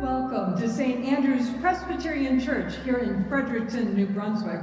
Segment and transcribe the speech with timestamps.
[0.00, 1.04] Welcome to St.
[1.04, 4.60] Andrew's Presbyterian Church here in Fredericton, New Brunswick.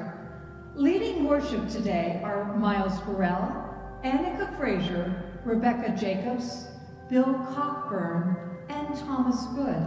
[0.75, 3.69] Leading worship today are Miles Burrell,
[4.05, 6.67] Annika Fraser, Rebecca Jacobs,
[7.09, 8.37] Bill Cockburn,
[8.69, 9.85] and Thomas Good.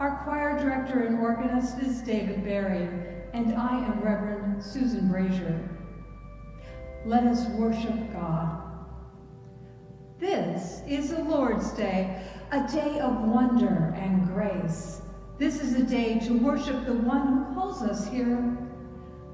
[0.00, 5.66] Our choir director and organist is David Barry, and I am Reverend Susan Brazier.
[7.06, 8.68] Let us worship God.
[10.20, 15.02] This is the Lord's Day, a day of wonder and grace.
[15.36, 18.56] This is a day to worship the one who calls us here.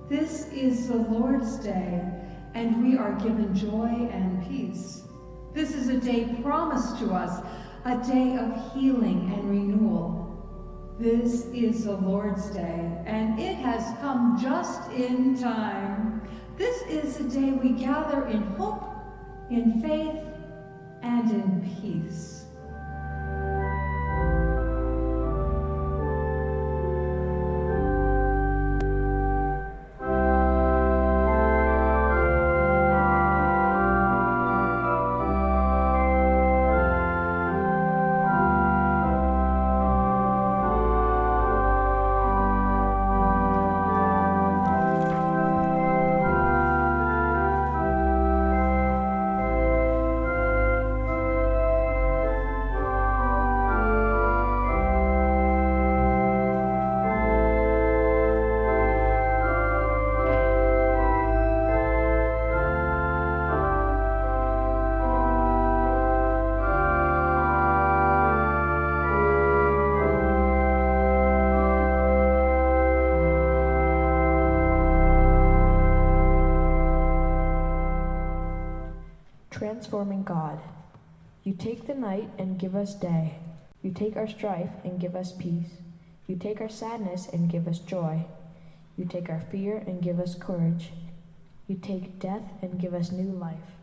[0.09, 2.03] This is the Lord's Day,
[2.55, 5.03] and we are given joy and peace.
[5.55, 7.41] This is a day promised to us,
[7.85, 10.97] a day of healing and renewal.
[10.99, 16.21] This is the Lord's Day, and it has come just in time.
[16.59, 18.85] This is the day we gather in hope,
[19.51, 20.21] in faith,
[21.03, 22.44] and in peace.
[79.55, 80.59] Transforming God.
[81.45, 83.39] You take the night and give us day.
[83.83, 85.71] You take our strife and give us peace.
[86.27, 88.27] You take our sadness and give us joy.
[88.97, 90.91] You take our fear and give us courage.
[91.69, 93.79] You take death and give us new life.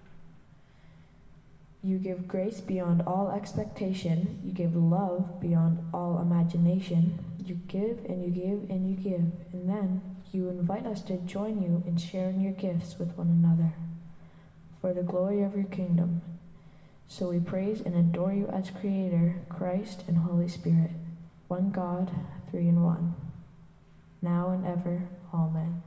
[1.81, 4.41] You give grace beyond all expectation.
[4.43, 7.17] You give love beyond all imagination.
[7.45, 9.31] You give and you give and you give.
[9.53, 10.01] And then
[10.33, 13.73] you invite us to join you in sharing your gifts with one another
[14.81, 16.21] for the glory of your kingdom.
[17.07, 20.91] So we praise and adore you as Creator, Christ, and Holy Spirit,
[21.47, 22.09] one God,
[22.49, 23.15] three in one,
[24.21, 25.07] now and ever.
[25.33, 25.83] Amen.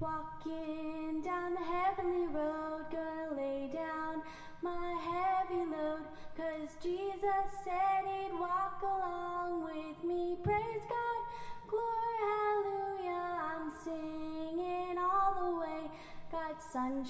[0.00, 4.22] Walking down the heavenly road, gonna lay down
[4.62, 6.02] my heavy load,
[6.36, 8.71] cause Jesus said he'd walk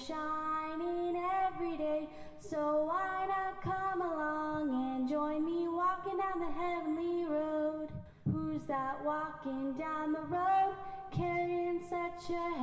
[0.07, 1.15] shining
[1.47, 2.09] every day,
[2.39, 7.87] so why not come along and join me walking down the heavenly road?
[8.29, 10.75] Who's that walking down the road,
[11.11, 12.59] carrying such a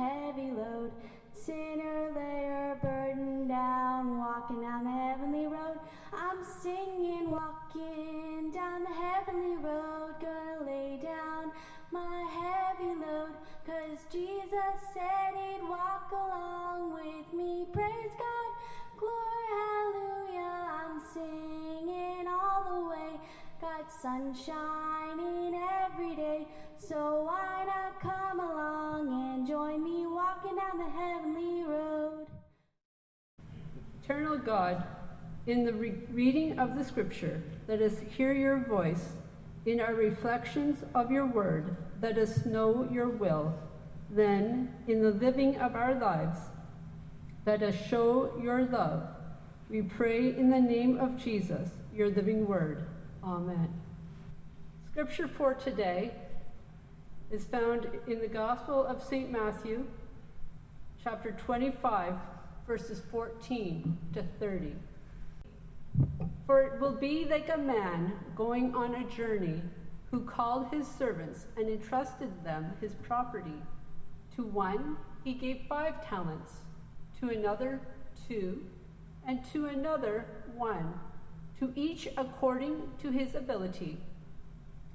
[24.35, 26.47] shining every day.
[26.77, 32.27] So why not come along and join me walking down the heavenly road?
[34.03, 34.83] Eternal God,
[35.47, 39.13] in the re- reading of the scripture, let us hear your voice.
[39.65, 43.53] In our reflections of your word, let us know your will.
[44.09, 46.39] Then, in the living of our lives,
[47.45, 49.03] let us show your love.
[49.69, 52.85] We pray in the name of Jesus, your living word.
[53.23, 53.80] Amen.
[54.91, 56.11] Scripture for today
[57.31, 59.31] is found in the Gospel of St.
[59.31, 59.85] Matthew,
[61.01, 62.15] chapter 25,
[62.67, 64.75] verses 14 to 30.
[66.45, 69.61] For it will be like a man going on a journey
[70.11, 73.61] who called his servants and entrusted them his property.
[74.35, 76.51] To one he gave five talents,
[77.21, 77.79] to another
[78.27, 78.65] two,
[79.25, 80.99] and to another one,
[81.59, 83.97] to each according to his ability.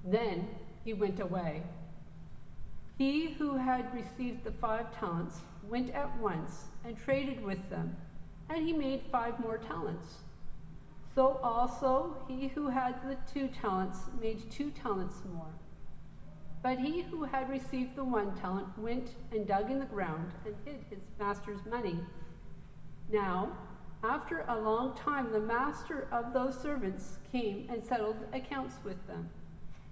[0.07, 0.49] Then
[0.85, 1.63] he went away.
[2.97, 7.97] He who had received the five talents went at once and traded with them,
[8.49, 10.15] and he made five more talents.
[11.15, 15.53] So also he who had the two talents made two talents more.
[16.63, 20.55] But he who had received the one talent went and dug in the ground and
[20.65, 21.99] hid his master's money.
[23.11, 23.53] Now,
[24.03, 29.29] After a long time, the master of those servants came and settled accounts with them.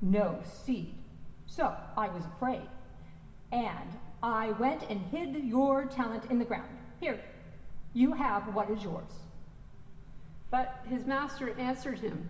[0.00, 0.94] no seed.
[1.46, 2.68] So I was afraid.
[3.52, 3.90] And
[4.22, 6.68] I went and hid your talent in the ground.
[7.00, 7.20] Here,
[7.92, 9.10] you have what is yours.
[10.50, 12.28] But his master answered him,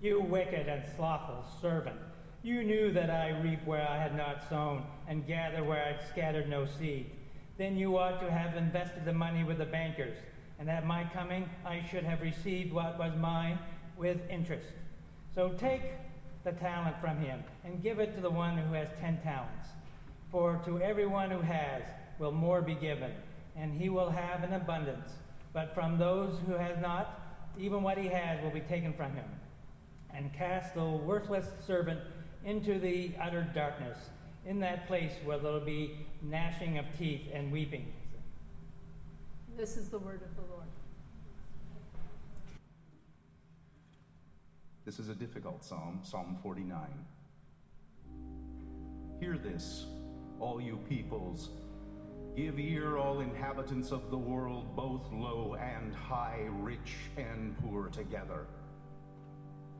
[0.00, 1.96] You wicked and slothful servant.
[2.42, 6.08] You knew that I reap where I had not sown and gather where I had
[6.08, 7.10] scattered no seed.
[7.58, 10.16] Then you ought to have invested the money with the bankers
[10.58, 13.58] and at my coming I should have received what was mine
[13.96, 14.70] with interest.
[15.34, 15.82] So take
[16.46, 19.68] the talent from him and give it to the one who has ten talents.
[20.30, 21.82] For to everyone who has
[22.20, 23.10] will more be given,
[23.56, 25.10] and he will have an abundance.
[25.52, 27.20] But from those who has not,
[27.58, 29.24] even what he has will be taken from him.
[30.14, 32.00] And cast the worthless servant
[32.44, 33.98] into the utter darkness,
[34.46, 37.92] in that place where there will be gnashing of teeth and weeping.
[39.56, 40.68] This is the word of the Lord.
[44.86, 46.78] This is a difficult psalm, Psalm 49.
[49.18, 49.84] Hear this,
[50.38, 51.50] all you peoples.
[52.36, 58.46] Give ear, all inhabitants of the world, both low and high, rich and poor together.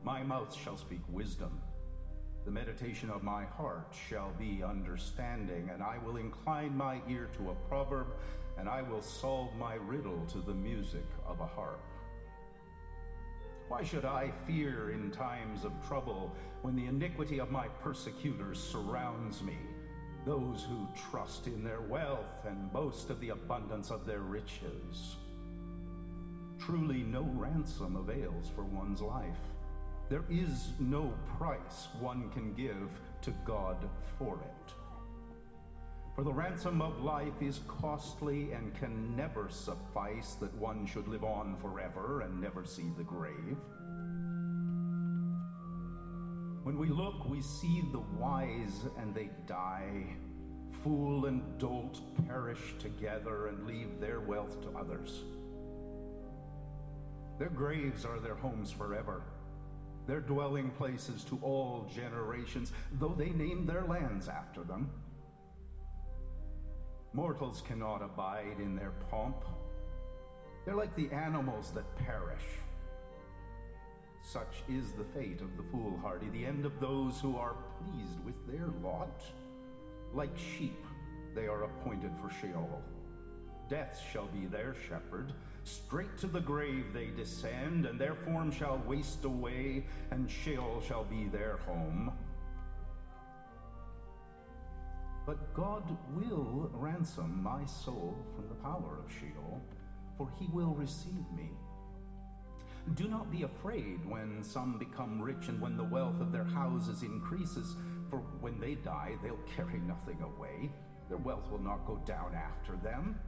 [0.03, 1.61] My mouth shall speak wisdom.
[2.43, 7.51] The meditation of my heart shall be understanding, and I will incline my ear to
[7.51, 8.07] a proverb
[8.57, 11.79] and I will solve my riddle to the music of a harp.
[13.67, 19.41] Why should I fear in times of trouble when the iniquity of my persecutors surrounds
[19.41, 19.57] me?
[20.25, 25.17] Those who trust in their wealth and boast of the abundance of their riches.
[26.59, 29.37] Truly, no ransom avails for one's life.
[30.09, 32.89] There is no price one can give
[33.21, 33.77] to God
[34.17, 34.73] for it.
[36.17, 41.23] For the ransom of life is costly and can never suffice that one should live
[41.23, 43.55] on forever and never see the grave.
[46.63, 50.07] When we look, we see the wise and they die.
[50.83, 55.21] Fool and dolt perish together and leave their wealth to others.
[57.37, 59.21] Their graves are their homes forever,
[60.07, 64.89] their dwelling places to all generations, though they name their lands after them.
[67.13, 69.43] Mortals cannot abide in their pomp.
[70.65, 72.43] They're like the animals that perish.
[74.21, 78.35] Such is the fate of the foolhardy, the end of those who are pleased with
[78.45, 79.21] their lot.
[80.13, 80.83] Like sheep,
[81.33, 82.81] they are appointed for Sheol.
[83.69, 85.33] Death shall be their shepherd.
[85.63, 91.03] Straight to the grave they descend, and their form shall waste away, and Sheol shall
[91.05, 92.11] be their home.
[95.27, 95.83] But God
[96.15, 99.61] will ransom my soul from the power of Sheol,
[100.17, 101.51] for he will receive me.
[102.93, 107.03] Do not be afraid when some become rich and when the wealth of their houses
[107.03, 107.75] increases,
[108.09, 110.71] for when they die, they'll carry nothing away.
[111.09, 113.19] Their wealth will not go down after them,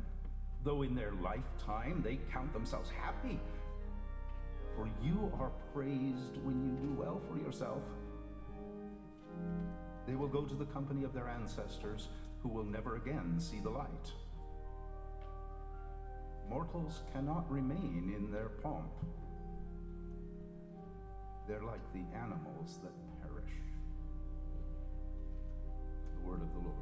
[0.63, 3.37] though in their lifetime they count themselves happy.
[4.77, 7.83] For you are praised when you do well for yourself.
[10.09, 12.07] They will go to the company of their ancestors
[12.41, 14.11] who will never again see the light.
[16.49, 18.89] Mortals cannot remain in their pomp.
[21.47, 23.51] They're like the animals that perish.
[26.15, 26.75] The word of the Lord.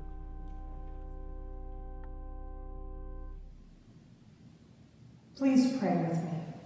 [5.36, 6.57] Please pray with me.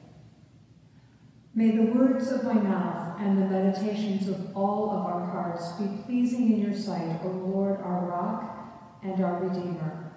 [1.53, 6.01] May the words of my mouth and the meditations of all of our hearts be
[6.05, 10.13] pleasing in your sight, O Lord, our rock and our redeemer.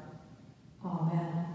[0.84, 1.46] Amen.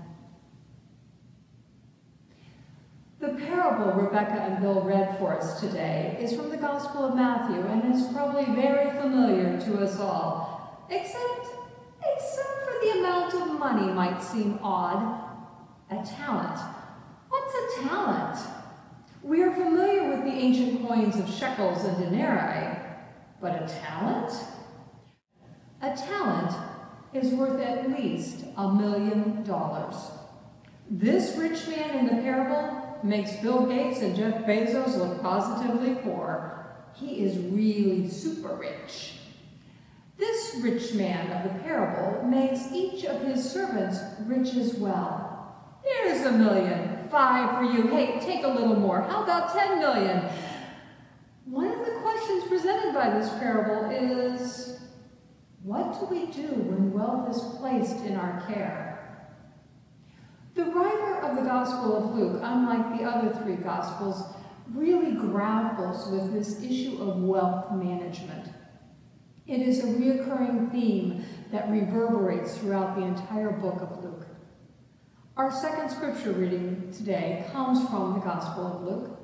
[3.21, 7.61] The parable Rebecca and Bill read for us today is from the Gospel of Matthew
[7.61, 11.47] and is probably very familiar to us all, except,
[12.15, 15.25] except for the amount of money might seem odd.
[15.91, 16.59] A talent.
[17.29, 18.58] What's a talent?
[19.21, 22.77] We are familiar with the ancient coins of shekels and denarii,
[23.41, 24.31] but a talent?
[25.81, 26.55] A talent
[27.13, 29.95] is worth at least a million dollars.
[30.89, 36.65] This rich man in the parable makes Bill Gates and Jeff Bezos look positively poor.
[36.95, 39.15] He is really super rich.
[40.17, 45.55] This rich man of the parable makes each of his servants rich as well.
[45.83, 47.87] Here's a million, five for you.
[47.87, 49.01] Hey, take a little more.
[49.01, 50.29] How about 10 million?
[51.45, 54.79] One of the questions presented by this parable is,
[55.63, 59.35] what do we do when wealth is placed in our care?
[60.55, 64.35] The writer of the Gospel of Luke, unlike the other three Gospels,
[64.73, 68.49] really grapples with this issue of wealth management.
[69.47, 74.27] It is a reoccurring theme that reverberates throughout the entire book of Luke.
[75.39, 79.19] Our second scripture reading today comes from the Gospel of Luke.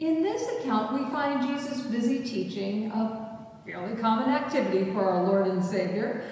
[0.00, 5.46] In this account, we find Jesus busy teaching, a fairly common activity for our Lord
[5.46, 6.24] and Savior,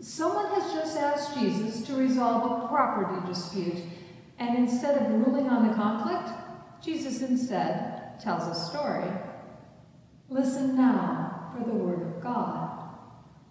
[0.00, 3.84] Someone has just asked Jesus to resolve a property dispute,
[4.38, 6.30] and instead of ruling on the conflict,
[6.82, 9.12] Jesus instead tells a story.
[10.30, 12.80] Listen now for the word of God.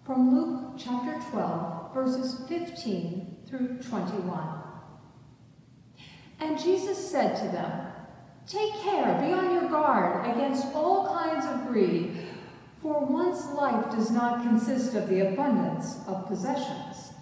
[0.04, 4.61] From Luke chapter 12, verses 15 through 21.
[6.42, 7.86] And Jesus said to them,
[8.46, 12.22] Take care, be on your guard against all kinds of greed
[12.82, 17.12] for one's life does not consist of the abundance of possessions.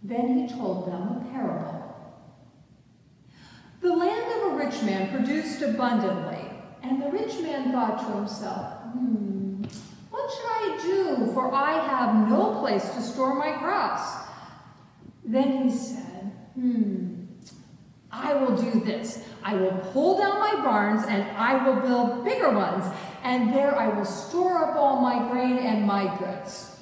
[0.00, 1.84] Then he told them a parable.
[3.80, 6.50] The land of a rich man produced abundantly,
[6.84, 9.64] and the rich man thought to himself, hmm,
[10.10, 14.08] what should I do, for I have no place to store my crops?
[15.24, 17.17] Then he said, hmm,
[18.18, 19.24] I will do this.
[19.42, 22.84] I will pull down my barns and I will build bigger ones,
[23.22, 26.76] and there I will store up all my grain and my goods.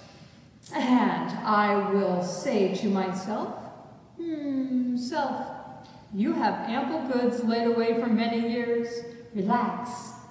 [0.74, 3.54] And I will say to myself,
[4.16, 5.46] Hmm, self,
[6.14, 8.88] you have ample goods laid away for many years.
[9.34, 9.90] Relax,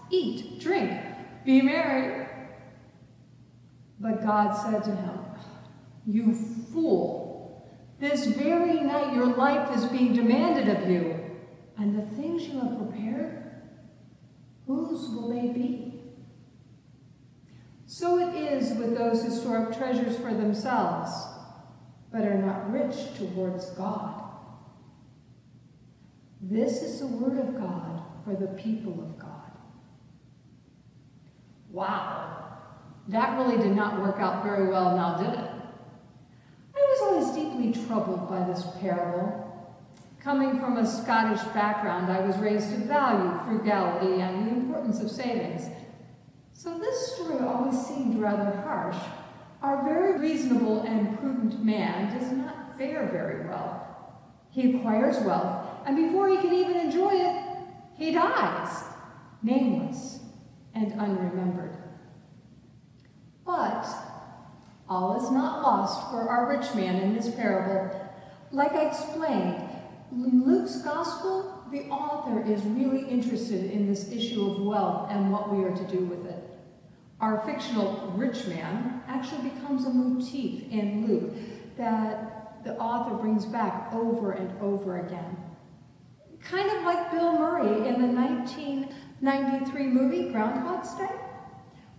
[0.10, 0.92] eat, drink,
[1.46, 2.28] be merry.
[4.00, 5.20] But God said to him,
[6.08, 6.34] You
[6.74, 7.25] fool,
[8.00, 11.20] this very night your life is being demanded of you,
[11.78, 13.44] and the things you have prepared,
[14.68, 16.02] whose will they be?
[17.86, 21.12] So it is with those who store up treasures for themselves,
[22.12, 24.24] but are not rich towards God.
[26.42, 29.32] This is the word of God for the people of God.
[31.72, 32.58] Wow,
[33.08, 35.55] that really did not work out very well now, did it?
[36.76, 39.42] I was always deeply troubled by this parable.
[40.20, 45.12] Coming from a Scottish background, I was raised to value frugality and the importance of
[45.12, 45.70] savings.
[46.54, 48.98] So this story always seemed rather harsh.
[49.62, 53.82] Our very reasonable and prudent man does not fare very well.
[54.50, 57.44] He acquires wealth, and before he can even enjoy it,
[57.96, 58.84] he dies,
[59.44, 60.20] nameless
[60.74, 61.78] and unremembered.
[63.46, 63.86] But
[64.90, 68.12] all is not lost for our rich man in this parable.
[68.52, 69.70] Like I explained,
[70.12, 75.54] in Luke's gospel, the author is really interested in this issue of wealth and what
[75.54, 76.44] we are to do with it.
[77.20, 81.34] Our fictional rich man actually becomes a motif in Luke
[81.78, 85.38] that the author brings back over and over again.
[86.42, 91.10] Kind of like Bill Murray in the 1993 movie Groundhog's Day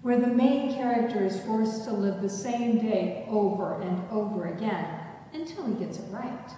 [0.07, 4.87] where the main character is forced to live the same day over and over again
[5.33, 6.49] until he gets it right.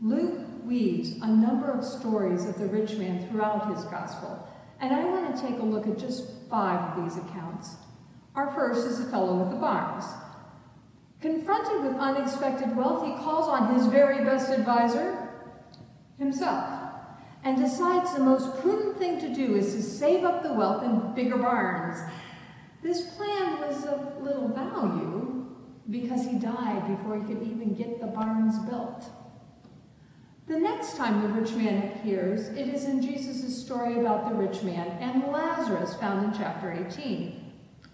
[0.00, 4.48] Luke weaves a number of stories of the rich man throughout his gospel,
[4.80, 7.74] and I want to take a look at just five of these accounts.
[8.36, 10.04] Our first is the fellow with the barns.
[11.20, 15.28] Confronted with unexpected wealth, he calls on his very best advisor,
[16.20, 16.72] himself,
[17.42, 21.14] and decides the most prudent thing to do is to save up the wealth in
[21.16, 21.98] bigger barns
[22.82, 25.46] this plan was of little value
[25.90, 29.04] because he died before he could even get the barns built.
[30.46, 34.62] The next time the rich man appears, it is in Jesus' story about the rich
[34.62, 37.46] man and Lazarus found in chapter 18.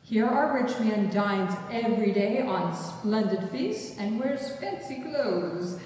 [0.03, 5.79] Here our rich man dines every day on splendid feasts and wears fancy clothes.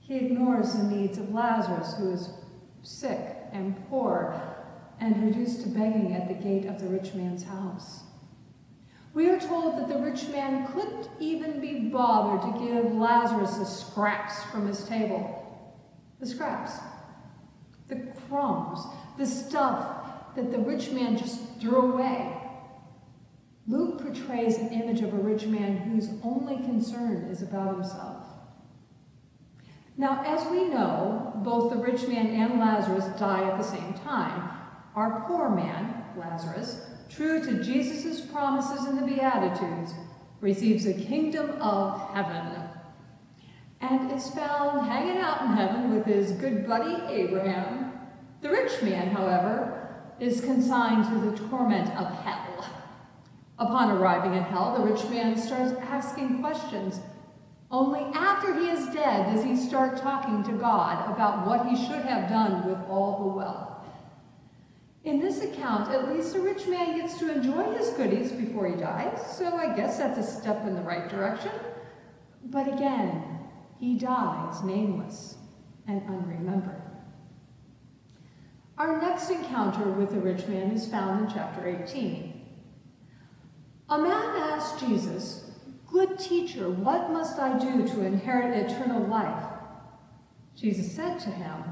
[0.00, 2.30] He ignores the needs of Lazarus, who is
[2.82, 4.55] sick and poor,
[5.00, 8.02] and reduced to begging at the gate of the rich man's house.
[9.14, 13.64] We are told that the rich man couldn't even be bothered to give Lazarus the
[13.64, 15.72] scraps from his table.
[16.20, 16.72] The scraps,
[17.88, 17.96] the
[18.28, 18.80] crumbs,
[19.16, 22.36] the stuff that the rich man just threw away.
[23.66, 28.22] Luke portrays an image of a rich man whose only concern is about himself.
[29.96, 34.55] Now, as we know, both the rich man and Lazarus die at the same time.
[34.96, 39.92] Our poor man, Lazarus, true to Jesus' promises in the Beatitudes,
[40.40, 42.70] receives the kingdom of heaven
[43.82, 47.92] and is found hanging out in heaven with his good buddy Abraham.
[48.40, 52.64] The rich man, however, is consigned to the torment of hell.
[53.58, 57.00] Upon arriving in hell, the rich man starts asking questions.
[57.70, 62.04] Only after he is dead does he start talking to God about what he should
[62.06, 63.75] have done with all the wealth.
[65.06, 68.74] In this account, at least the rich man gets to enjoy his goodies before he
[68.74, 71.52] dies, so I guess that's a step in the right direction.
[72.46, 73.38] But again,
[73.78, 75.36] he dies nameless
[75.86, 76.82] and unremembered.
[78.78, 82.44] Our next encounter with the rich man is found in chapter 18.
[83.88, 85.52] A man asked Jesus,
[85.86, 89.44] Good teacher, what must I do to inherit eternal life?
[90.56, 91.62] Jesus said to him,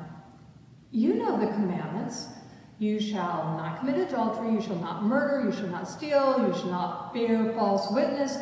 [0.93, 2.29] You know the commandments.
[2.79, 6.71] You shall not commit adultery, you shall not murder, you shall not steal, you shall
[6.71, 8.37] not bear false witness,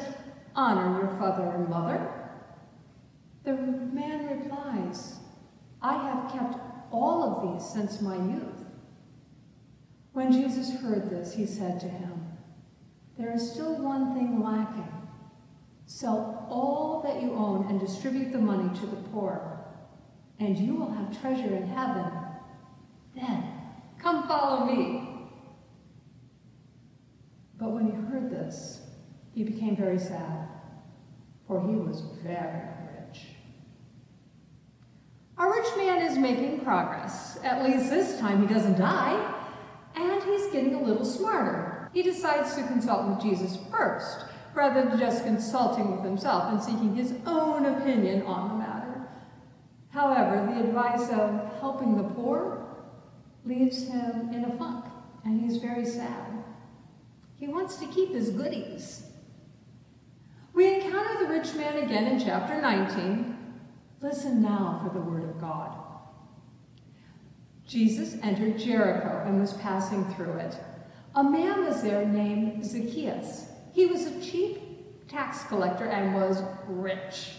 [0.55, 2.23] honor your father and mother.
[3.45, 5.17] The man replies,
[5.83, 6.59] I have kept
[6.91, 8.65] all of these since my youth.
[10.13, 12.29] When Jesus heard this, he said to him,
[13.19, 14.89] There is still one thing lacking.
[15.87, 19.65] Sell all that you own and distribute the money to the poor,
[20.39, 22.07] and you will have treasure in heaven.
[23.15, 23.52] Then
[24.03, 25.09] Come follow me.
[27.57, 28.81] But when he heard this,
[29.33, 30.49] he became very sad,
[31.47, 32.63] for he was very
[32.99, 33.27] rich.
[35.39, 37.39] Our rich man is making progress.
[37.45, 39.35] At least this time he doesn't die,
[39.95, 41.89] and he's getting a little smarter.
[41.93, 46.97] He decides to consult with Jesus first, rather than just consulting with himself and seeking
[46.97, 49.09] his own opinion on the matter.
[49.91, 52.62] However, the advice of helping the poor
[53.45, 54.85] leaves him in a funk,
[55.25, 56.45] and he's very sad.
[57.37, 59.05] He wants to keep his goodies.
[60.55, 63.37] We encounter the rich man again in chapter 19.
[64.01, 65.77] Listen now for the word of God.
[67.67, 70.57] Jesus entered Jericho and was passing through it.
[71.15, 73.47] A man was there named Zacchaeus.
[73.73, 74.59] He was a chief
[75.09, 77.31] tax collector and was rich.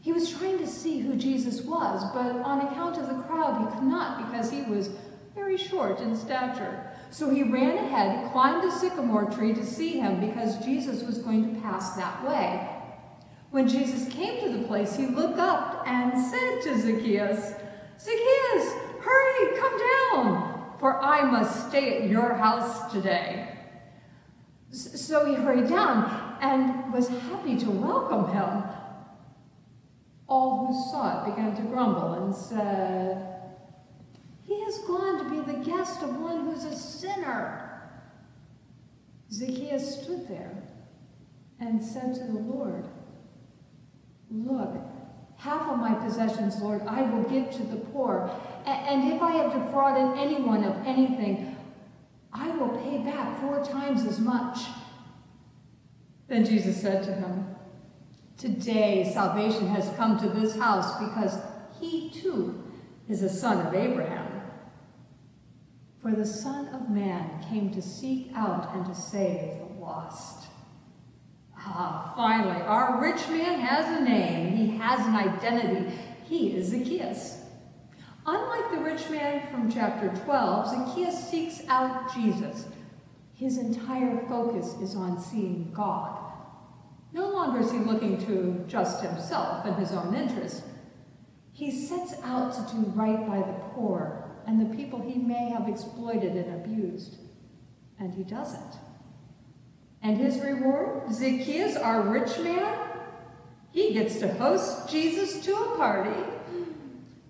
[0.00, 3.74] He was trying to see who Jesus was, but on account of the crowd, he
[3.74, 4.90] could not because he was
[5.34, 6.90] very short in stature.
[7.10, 11.54] So he ran ahead, climbed a sycamore tree to see him because Jesus was going
[11.54, 12.68] to pass that way.
[13.50, 17.54] When Jesus came to the place, he looked up and said to Zacchaeus,
[17.98, 23.56] Zacchaeus, hurry, come down, for I must stay at your house today.
[24.70, 28.64] So he hurried down and was happy to welcome him.
[30.28, 33.26] All who saw it began to grumble and said,
[34.42, 37.90] He has gone to be the guest of one who's a sinner.
[39.30, 40.62] Zacchaeus stood there
[41.60, 42.84] and said to the Lord,
[44.30, 44.76] Look,
[45.36, 48.30] half of my possessions, Lord, I will give to the poor.
[48.64, 51.56] And if I have defrauded anyone of anything,
[52.32, 54.58] I will pay back four times as much.
[56.28, 57.55] Then Jesus said to him,
[58.38, 61.38] Today salvation has come to this house because
[61.80, 62.62] he too
[63.08, 64.26] is a son of Abraham.
[66.02, 70.46] For the Son of Man came to seek out and to save the lost.
[71.56, 74.56] Ah, finally, our rich man has a name.
[74.56, 75.98] He has an identity.
[76.24, 77.40] He is Zacchaeus.
[78.24, 82.66] Unlike the rich man from chapter 12, Zacchaeus seeks out Jesus.
[83.34, 86.25] His entire focus is on seeing God.
[87.16, 90.60] No longer is he looking to just himself and his own interests.
[91.54, 95.66] He sets out to do right by the poor and the people he may have
[95.66, 97.16] exploited and abused.
[97.98, 98.74] And he doesn't.
[100.02, 101.10] And his reward?
[101.10, 102.76] Zacchaeus, our rich man,
[103.72, 106.22] he gets to host Jesus to a party.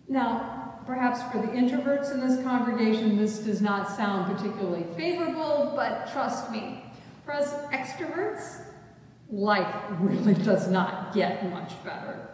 [0.09, 6.11] Now, perhaps for the introverts in this congregation, this does not sound particularly favorable, but
[6.13, 6.83] trust me,
[7.25, 8.63] for us extroverts,
[9.31, 12.29] life really does not get much better.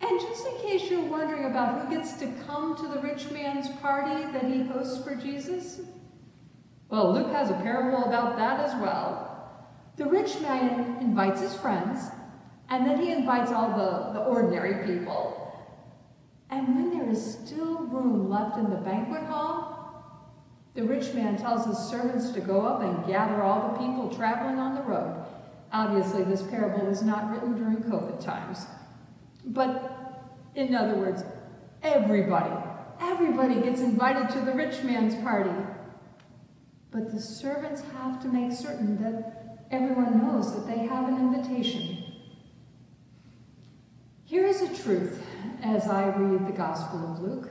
[0.00, 3.68] And just in case you're wondering about who gets to come to the rich man's
[3.80, 5.80] party that he hosts for Jesus,
[6.88, 9.24] well, Luke has a parable about that as well.
[9.96, 12.10] The rich man invites his friends,
[12.70, 15.44] and then he invites all the, the ordinary people.
[16.50, 19.74] And when there is still room left in the banquet hall,
[20.74, 24.58] the rich man tells his servants to go up and gather all the people traveling
[24.58, 25.26] on the road.
[25.72, 28.66] Obviously, this parable was not written during COVID times.
[29.44, 29.94] But
[30.54, 31.22] in other words,
[31.82, 32.54] everybody,
[33.00, 35.50] everybody gets invited to the rich man's party.
[36.90, 42.04] But the servants have to make certain that everyone knows that they have an invitation.
[44.24, 45.22] Here is a truth
[45.62, 47.50] as I read the Gospel of Luke.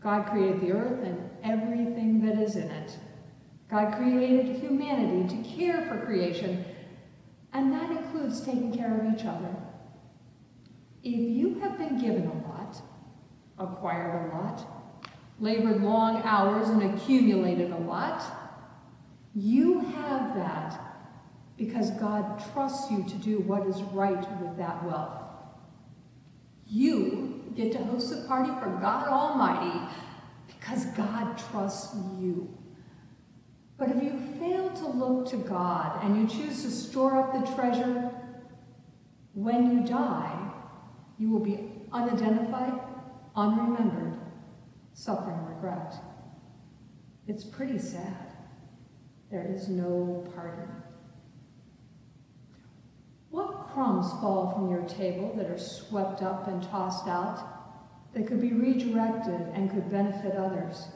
[0.00, 2.96] God created the earth and everything that is in it.
[3.70, 6.64] God created humanity to care for creation,
[7.58, 9.52] and that includes taking care of each other.
[11.02, 12.80] If you have been given a lot,
[13.58, 14.64] acquired a lot,
[15.40, 18.22] labored long hours, and accumulated a lot,
[19.34, 20.80] you have that
[21.56, 25.20] because God trusts you to do what is right with that wealth.
[26.68, 29.80] You get to host a party for God Almighty
[30.46, 32.56] because God trusts you.
[33.78, 37.54] But if you fail to look to God and you choose to store up the
[37.54, 38.10] treasure,
[39.34, 40.50] when you die,
[41.16, 42.72] you will be unidentified,
[43.36, 44.18] unremembered,
[44.94, 45.94] suffering regret.
[47.28, 48.16] It's pretty sad.
[49.30, 50.68] There is no pardon.
[53.30, 57.44] What crumbs fall from your table that are swept up and tossed out,
[58.14, 60.88] that could be redirected and could benefit others,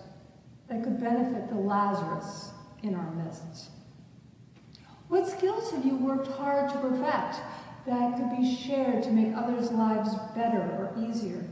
[0.69, 2.52] that could benefit the Lazarus
[2.83, 3.71] in our midst?
[5.09, 7.41] What skills have you worked hard to perfect
[7.87, 11.45] that could be shared to make others' lives better or easier?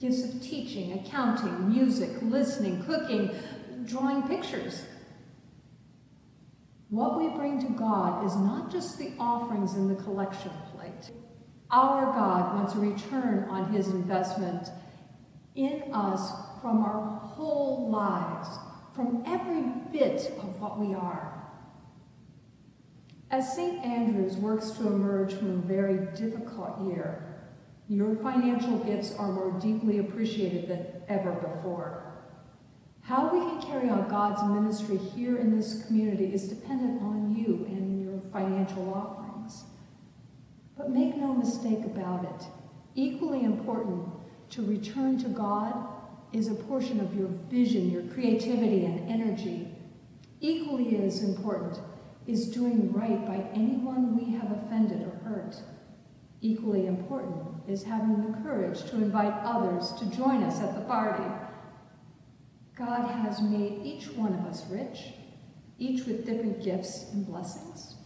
[0.00, 3.30] Gifts of teaching, accounting, music, listening, cooking,
[3.84, 4.82] drawing pictures.
[6.88, 11.12] What we bring to God is not just the offerings in the collection plate.
[11.70, 14.68] Our God wants a return on his investment
[15.54, 18.48] in us from our whole lives,
[18.94, 21.40] from every bit of what we are.
[23.30, 23.84] As St.
[23.84, 27.24] Andrews works to emerge from a very difficult year,
[27.88, 32.04] your financial gifts are more deeply appreciated than ever before.
[33.02, 37.66] How we can carry out God's ministry here in this community is dependent on you
[37.68, 39.64] and your financial offerings.
[40.76, 42.46] But make no mistake about it.
[42.94, 44.08] Equally important
[44.50, 45.74] to return to God
[46.32, 49.68] is a portion of your vision, your creativity, and energy.
[50.40, 51.78] Equally as important
[52.26, 55.56] is doing right by anyone we have offended or hurt.
[56.40, 61.24] Equally important is having the courage to invite others to join us at the party.
[62.74, 65.12] God has made each one of us rich,
[65.78, 67.96] each with different gifts and blessings.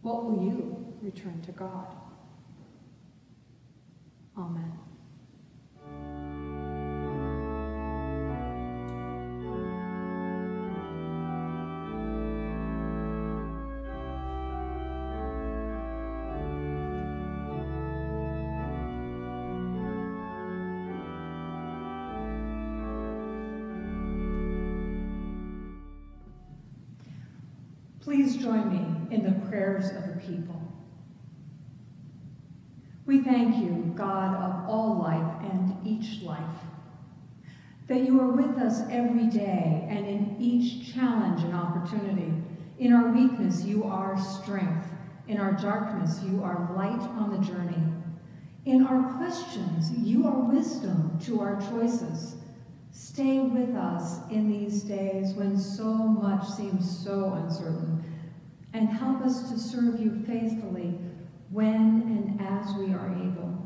[0.00, 1.94] What will you return to God?
[4.38, 4.72] Amen.
[28.04, 30.60] Please join me in the prayers of the people.
[33.06, 36.58] We thank you, God of all life and each life,
[37.86, 42.30] that you are with us every day and in each challenge and opportunity.
[42.78, 44.86] In our weakness, you are strength.
[45.26, 47.82] In our darkness, you are light on the journey.
[48.66, 52.36] In our questions, you are wisdom to our choices.
[53.04, 58.02] Stay with us in these days when so much seems so uncertain,
[58.72, 60.98] and help us to serve you faithfully
[61.50, 63.62] when and as we are able.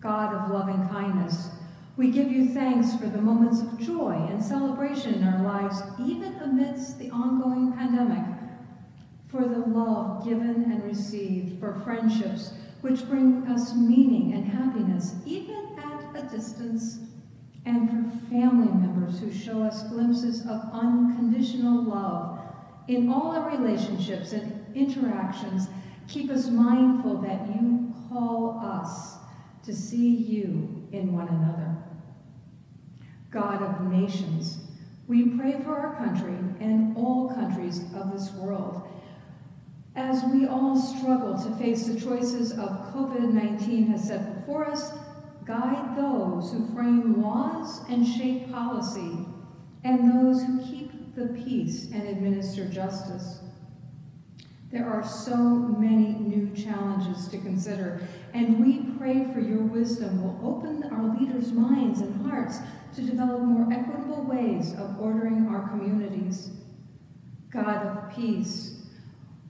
[0.00, 1.50] God of loving kindness,
[1.96, 6.34] we give you thanks for the moments of joy and celebration in our lives, even
[6.42, 8.26] amidst the ongoing pandemic,
[9.28, 15.78] for the love given and received, for friendships which bring us meaning and happiness, even
[15.78, 16.98] at a distance
[17.64, 22.40] and for family members who show us glimpses of unconditional love
[22.88, 25.68] in all our relationships and interactions.
[26.08, 29.16] Keep us mindful that you call us
[29.64, 31.76] to see you in one another.
[33.30, 34.58] God of nations,
[35.06, 38.88] we pray for our country and all countries of this world.
[39.94, 44.92] As we all struggle to face the choices of COVID 19 has set before us,
[45.44, 49.26] guide those who frame laws and shape policy,
[49.84, 53.40] and those who keep the peace and administer justice.
[54.70, 58.00] There are so many new challenges to consider,
[58.32, 62.58] and we pray for your wisdom will open our leaders' minds and hearts
[62.94, 66.50] to develop more equitable ways of ordering our communities.
[67.50, 68.81] God of peace,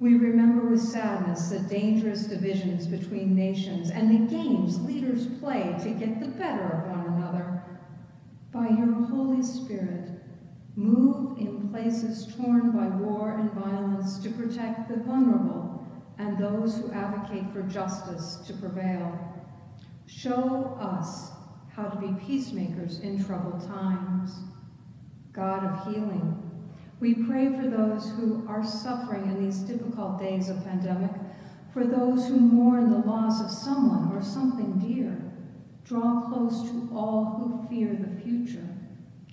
[0.02, 5.90] we remember with sadness the dangerous divisions between nations and the games leaders play to
[5.90, 7.62] get the better of one another.
[8.50, 10.10] By your Holy Spirit,
[10.74, 15.86] move in places torn by war and violence to protect the vulnerable
[16.18, 19.16] and those who advocate for justice to prevail.
[20.06, 21.30] Show us
[21.76, 24.32] how to be peacemakers in troubled times.
[25.32, 26.41] God of healing,
[27.02, 31.10] we pray for those who are suffering in these difficult days of pandemic,
[31.72, 35.18] for those who mourn the loss of someone or something dear.
[35.84, 38.68] Draw close to all who fear the future.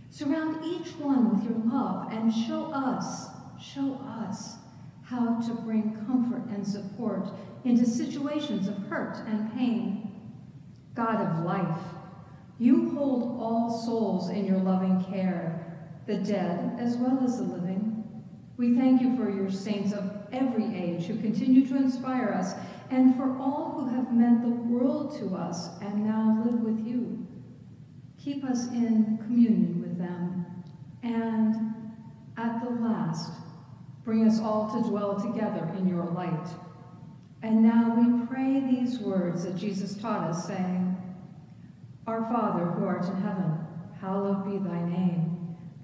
[0.09, 3.27] Surround each one with your love and show us,
[3.61, 4.55] show us
[5.03, 7.29] how to bring comfort and support
[7.65, 10.11] into situations of hurt and pain.
[10.95, 11.83] God of life,
[12.57, 15.58] you hold all souls in your loving care
[16.09, 18.03] the dead as well as the living.
[18.57, 22.53] We thank you for your saints of every age who continue to inspire us,
[22.89, 27.27] and for all who have meant the world to us and now live with you.
[28.17, 30.47] Keep us in communion with them,
[31.03, 31.55] and
[32.37, 33.31] at the last,
[34.03, 36.47] bring us all to dwell together in your light.
[37.43, 40.97] And now we pray these words that Jesus taught us, saying,
[42.07, 43.59] Our Father who art in heaven,
[44.01, 45.28] hallowed be thy name.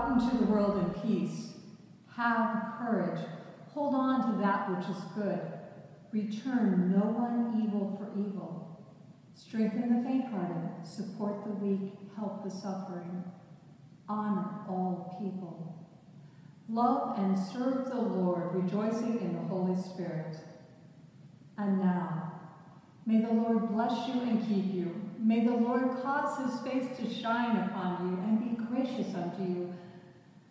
[0.00, 1.54] Out into the world in peace.
[2.16, 3.20] Have courage.
[3.72, 5.40] Hold on to that which is good.
[6.12, 8.84] Return no one evil for evil.
[9.34, 10.86] Strengthen the faint-hearted.
[10.86, 11.92] Support the weak.
[12.16, 13.24] Help the suffering.
[14.08, 15.76] Honor all people.
[16.68, 20.36] Love and serve the Lord, rejoicing in the Holy Spirit.
[21.58, 22.32] And now,
[23.06, 25.00] may the Lord bless you and keep you.
[25.18, 29.74] May the Lord cause his face to shine upon you and be gracious unto you.